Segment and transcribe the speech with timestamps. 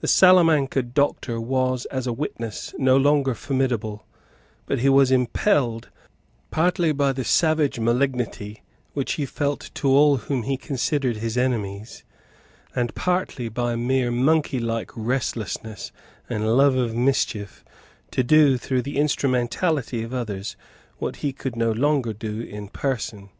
[0.00, 4.04] The Salamanca Doctor was, as a witness, no longer formidable;
[4.66, 5.90] but he was impelled,
[6.50, 8.64] partly by the savage malignity
[8.94, 12.02] which he felt towards all whom he considered as his enemies,
[12.74, 15.92] and partly by mere monkeylike restlessness
[16.28, 17.64] and love of mischief,
[18.10, 20.56] to do, through the instrumentality of others,
[20.98, 23.30] what he could no longer do in person.